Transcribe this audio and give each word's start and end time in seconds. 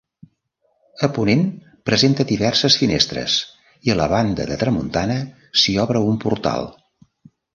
A 1.07 1.09
ponent 1.17 1.43
presenta 1.89 2.25
diverses 2.31 2.77
finestres 2.83 3.35
i 3.89 3.93
a 3.95 3.99
la 4.01 4.09
banda 4.15 4.49
de 4.53 4.57
tramuntana 4.63 5.19
s'hi 5.65 5.77
obre 5.87 6.05
un 6.13 6.17
portal. 6.27 6.69